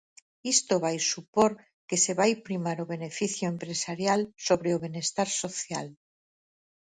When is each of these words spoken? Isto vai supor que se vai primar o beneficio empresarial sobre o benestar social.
Isto 0.55 0.73
vai 0.85 0.97
supor 1.13 1.51
que 1.87 1.97
se 2.03 2.13
vai 2.19 2.31
primar 2.47 2.77
o 2.83 2.89
beneficio 2.93 3.45
empresarial 3.53 4.21
sobre 4.47 4.69
o 4.75 4.81
benestar 4.85 5.29
social. 5.43 5.87